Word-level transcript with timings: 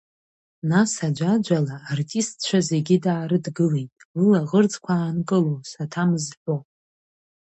Нас 0.69 0.91
аӡәаӡәала 1.07 1.75
артистцәа 1.91 2.59
зегьы 2.69 2.95
даарыдгылеит, 3.03 3.93
лылаӷырӡқәа 4.17 4.93
аанкыло, 4.97 5.55
саҭамыз 5.71 6.25
ҳәо. 6.41 6.57